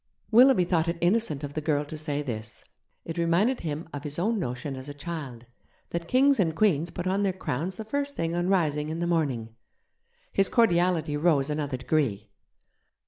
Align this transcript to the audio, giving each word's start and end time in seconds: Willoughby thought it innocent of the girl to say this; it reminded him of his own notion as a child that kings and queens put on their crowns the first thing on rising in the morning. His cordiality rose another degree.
Willoughby 0.31 0.65
thought 0.65 0.87
it 0.87 0.97
innocent 0.99 1.43
of 1.43 1.53
the 1.53 1.61
girl 1.61 1.85
to 1.85 1.95
say 1.95 2.23
this; 2.23 2.65
it 3.05 3.19
reminded 3.19 3.59
him 3.59 3.87
of 3.93 4.03
his 4.03 4.17
own 4.17 4.39
notion 4.39 4.75
as 4.75 4.89
a 4.89 4.95
child 4.95 5.45
that 5.91 6.07
kings 6.07 6.39
and 6.39 6.55
queens 6.55 6.89
put 6.89 7.05
on 7.05 7.21
their 7.21 7.31
crowns 7.31 7.77
the 7.77 7.85
first 7.85 8.15
thing 8.15 8.33
on 8.33 8.49
rising 8.49 8.89
in 8.89 8.99
the 8.99 9.05
morning. 9.05 9.53
His 10.33 10.49
cordiality 10.49 11.15
rose 11.17 11.51
another 11.51 11.77
degree. 11.77 12.31